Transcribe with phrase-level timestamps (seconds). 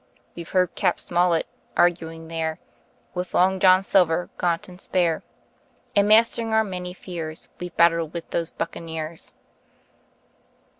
[0.35, 0.99] We've heard Cap.
[0.99, 1.45] Smollett
[1.77, 2.57] arguing there
[3.13, 5.21] With Long John Silver, gaunt and spare,
[5.95, 9.33] And mastering our many fears We've battled with those buccaneers.